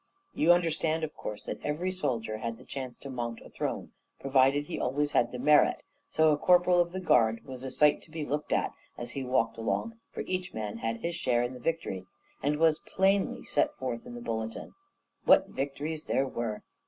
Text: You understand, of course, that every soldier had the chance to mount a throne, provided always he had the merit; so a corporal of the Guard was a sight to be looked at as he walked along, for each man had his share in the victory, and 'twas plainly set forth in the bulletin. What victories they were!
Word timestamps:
You 0.33 0.51
understand, 0.51 1.03
of 1.03 1.13
course, 1.13 1.43
that 1.43 1.59
every 1.63 1.91
soldier 1.91 2.37
had 2.39 2.57
the 2.57 2.65
chance 2.65 2.97
to 2.97 3.09
mount 3.11 3.39
a 3.45 3.51
throne, 3.51 3.91
provided 4.19 4.65
always 4.79 5.11
he 5.11 5.17
had 5.19 5.31
the 5.31 5.37
merit; 5.37 5.83
so 6.09 6.31
a 6.31 6.39
corporal 6.39 6.79
of 6.79 6.91
the 6.91 6.99
Guard 6.99 7.45
was 7.45 7.61
a 7.63 7.69
sight 7.69 8.01
to 8.01 8.09
be 8.09 8.25
looked 8.25 8.51
at 8.51 8.71
as 8.97 9.11
he 9.11 9.23
walked 9.23 9.59
along, 9.59 9.99
for 10.11 10.21
each 10.21 10.55
man 10.55 10.77
had 10.77 11.01
his 11.03 11.13
share 11.13 11.43
in 11.43 11.53
the 11.53 11.59
victory, 11.59 12.03
and 12.41 12.55
'twas 12.55 12.79
plainly 12.79 13.45
set 13.45 13.75
forth 13.77 14.07
in 14.07 14.15
the 14.15 14.21
bulletin. 14.21 14.73
What 15.25 15.49
victories 15.49 16.05
they 16.05 16.23
were! 16.23 16.63